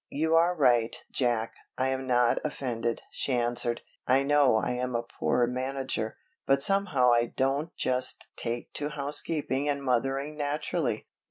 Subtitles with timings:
[0.09, 3.81] "You are right, Jack, I am not offended," she answered.
[4.07, 6.15] "I know I am a poor manager,
[6.47, 11.05] but somehow I don't just take to housekeeping and mothering naturally.